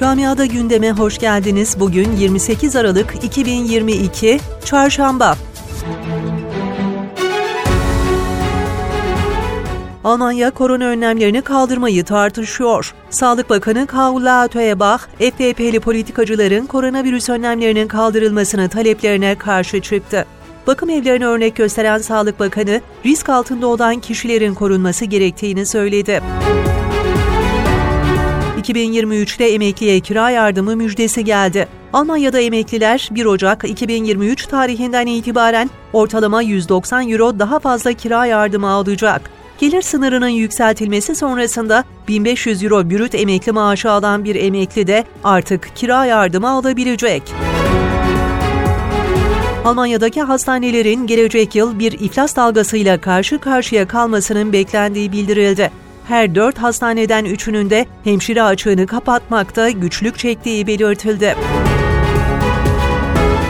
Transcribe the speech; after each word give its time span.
Camiada 0.00 0.46
gündeme 0.46 0.90
hoş 0.90 1.18
geldiniz. 1.18 1.76
Bugün 1.80 2.12
28 2.12 2.76
Aralık 2.76 3.24
2022 3.24 4.40
Çarşamba. 4.64 5.36
Almanya 10.04 10.50
korona 10.50 10.84
önlemlerini 10.84 11.42
kaldırmayı 11.42 12.04
tartışıyor. 12.04 12.94
Sağlık 13.10 13.50
Bakanı 13.50 13.86
Kaula 13.86 14.48
Toebach, 14.48 15.00
FDP'li 15.18 15.80
politikacıların 15.80 16.66
koronavirüs 16.66 17.28
önlemlerinin 17.28 17.88
kaldırılmasını 17.88 18.68
taleplerine 18.68 19.34
karşı 19.34 19.80
çıktı. 19.80 20.26
Bakım 20.66 20.90
evlerini 20.90 21.26
örnek 21.26 21.56
gösteren 21.56 21.98
Sağlık 21.98 22.40
Bakanı, 22.40 22.80
risk 23.06 23.28
altında 23.28 23.66
olan 23.66 24.00
kişilerin 24.00 24.54
korunması 24.54 25.04
gerektiğini 25.04 25.66
söyledi. 25.66 26.22
2023'te 28.58 29.44
emekliye 29.44 30.00
kira 30.00 30.30
yardımı 30.30 30.76
müjdesi 30.76 31.24
geldi. 31.24 31.68
Almanya'da 31.92 32.40
emekliler 32.40 33.08
1 33.10 33.24
Ocak 33.24 33.64
2023 33.68 34.46
tarihinden 34.46 35.06
itibaren 35.06 35.70
ortalama 35.92 36.42
190 36.42 37.08
euro 37.08 37.38
daha 37.38 37.58
fazla 37.58 37.92
kira 37.92 38.26
yardımı 38.26 38.68
alacak. 38.68 39.30
Gelir 39.58 39.82
sınırının 39.82 40.28
yükseltilmesi 40.28 41.14
sonrasında 41.14 41.84
1500 42.08 42.64
euro 42.64 42.90
bürüt 42.90 43.14
emekli 43.14 43.52
maaşı 43.52 43.90
alan 43.90 44.24
bir 44.24 44.34
emekli 44.34 44.86
de 44.86 45.04
artık 45.24 45.76
kira 45.76 46.04
yardımı 46.04 46.48
alabilecek. 46.48 47.22
Almanya'daki 49.64 50.22
hastanelerin 50.22 51.06
gelecek 51.06 51.54
yıl 51.54 51.78
bir 51.78 51.92
iflas 51.92 52.36
dalgasıyla 52.36 53.00
karşı 53.00 53.38
karşıya 53.38 53.88
kalmasının 53.88 54.52
beklendiği 54.52 55.12
bildirildi. 55.12 55.70
Her 56.08 56.34
dört 56.34 56.58
hastaneden 56.58 57.24
üçünün 57.24 57.70
de 57.70 57.86
hemşire 58.04 58.42
açığını 58.42 58.86
kapatmakta 58.86 59.70
güçlük 59.70 60.18
çektiği 60.18 60.66
belirtildi. 60.66 61.36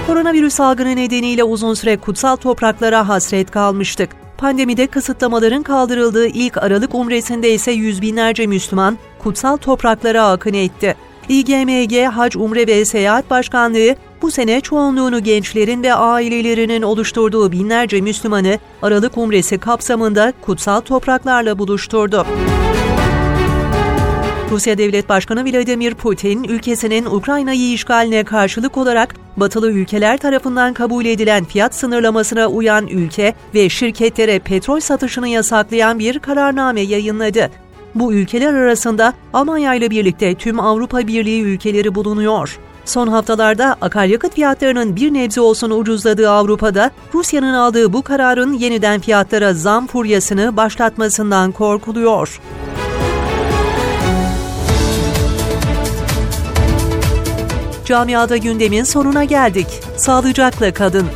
Koronavirüs 0.06 0.55
salgını 0.55 0.97
nedeniyle 0.97 1.45
uzun 1.45 1.75
süre 1.75 1.97
kutsal 1.97 2.36
topraklara 2.36 3.09
hasret 3.09 3.51
kalmıştık. 3.51 4.11
Pandemide 4.39 4.86
kısıtlamaların 4.86 5.62
kaldırıldığı 5.62 6.27
ilk 6.27 6.56
Aralık 6.56 6.95
Umresi'nde 6.95 7.55
ise 7.55 7.73
yüz 7.73 8.03
binlerce 8.03 8.47
Müslüman 8.47 8.98
kutsal 9.19 9.56
topraklara 9.56 10.27
akın 10.27 10.55
etti. 10.55 10.97
İGMG 11.29 12.05
Hac 12.05 12.36
Umre 12.36 12.67
ve 12.67 12.84
Seyahat 12.84 13.31
Başkanlığı 13.31 13.97
bu 14.22 14.30
sene 14.30 14.61
çoğunluğunu 14.61 15.22
gençlerin 15.22 15.83
ve 15.83 15.94
ailelerinin 15.94 16.83
oluşturduğu 16.83 17.52
binlerce 17.52 18.00
Müslümanı 18.00 18.58
Aralık 18.83 19.19
Umresi 19.19 19.58
kapsamında 19.58 20.33
kutsal 20.41 20.80
topraklarla 20.80 21.58
buluşturdu. 21.58 22.27
Rusya 24.50 24.78
Devlet 24.78 25.08
Başkanı 25.08 25.44
Vladimir 25.44 25.94
Putin, 25.94 26.44
ülkesinin 26.44 27.05
Ukrayna'yı 27.05 27.72
işgaline 27.72 28.24
karşılık 28.24 28.77
olarak 28.77 29.14
batılı 29.36 29.70
ülkeler 29.70 30.19
tarafından 30.19 30.74
kabul 30.74 31.05
edilen 31.05 31.44
fiyat 31.44 31.74
sınırlamasına 31.74 32.46
uyan 32.46 32.86
ülke 32.86 33.34
ve 33.55 33.69
şirketlere 33.69 34.39
petrol 34.39 34.80
satışını 34.80 35.28
yasaklayan 35.28 35.98
bir 35.98 36.19
kararname 36.19 36.80
yayınladı. 36.80 37.50
Bu 37.94 38.12
ülkeler 38.12 38.55
arasında 38.55 39.12
Almanya 39.33 39.74
ile 39.74 39.91
birlikte 39.91 40.34
tüm 40.34 40.61
Avrupa 40.61 41.06
Birliği 41.06 41.42
ülkeleri 41.42 41.94
bulunuyor. 41.94 42.58
Son 42.89 43.08
haftalarda 43.08 43.77
akaryakıt 43.81 44.34
fiyatlarının 44.34 44.97
bir 44.97 45.14
nebze 45.14 45.41
olsun 45.41 45.70
ucuzladığı 45.70 46.31
Avrupa'da 46.31 46.91
Rusya'nın 47.14 47.55
aldığı 47.55 47.92
bu 47.92 48.03
kararın 48.03 48.53
yeniden 48.53 49.00
fiyatlara 49.00 49.55
zam 49.55 49.86
furyasını 49.86 50.56
başlatmasından 50.56 51.53
korkuluyor. 51.53 52.41
Camiada 57.84 58.36
gündemin 58.36 58.84
sonuna 58.84 59.25
geldik. 59.25 59.67
Sağlıcakla 59.97 60.75
kadın. 60.75 61.06